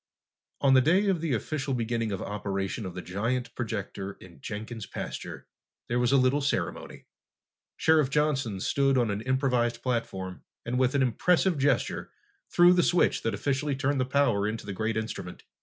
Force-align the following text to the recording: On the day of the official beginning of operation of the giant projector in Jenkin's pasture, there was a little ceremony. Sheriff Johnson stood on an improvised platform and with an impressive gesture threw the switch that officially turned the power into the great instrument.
On 0.61 0.73
the 0.73 0.81
day 0.81 1.09
of 1.09 1.21
the 1.21 1.35
official 1.35 1.75
beginning 1.75 2.11
of 2.11 2.23
operation 2.23 2.87
of 2.87 2.95
the 2.95 3.03
giant 3.03 3.53
projector 3.53 4.13
in 4.13 4.41
Jenkin's 4.41 4.87
pasture, 4.87 5.45
there 5.89 5.99
was 5.99 6.11
a 6.11 6.17
little 6.17 6.41
ceremony. 6.41 7.05
Sheriff 7.77 8.09
Johnson 8.09 8.59
stood 8.61 8.97
on 8.97 9.11
an 9.11 9.21
improvised 9.21 9.83
platform 9.83 10.43
and 10.65 10.79
with 10.79 10.95
an 10.95 11.03
impressive 11.03 11.59
gesture 11.59 12.09
threw 12.49 12.73
the 12.73 12.81
switch 12.81 13.21
that 13.21 13.35
officially 13.35 13.75
turned 13.75 14.01
the 14.01 14.05
power 14.05 14.47
into 14.47 14.65
the 14.65 14.73
great 14.73 14.97
instrument. 14.97 15.43